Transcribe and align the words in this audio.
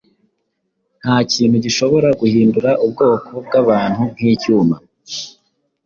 Ntakintu 1.01 1.55
gishobora 1.65 2.09
guhindura 2.19 2.69
ubwoko 2.85 3.31
bwabantu 3.45 4.01
nkicyuma 4.13 4.75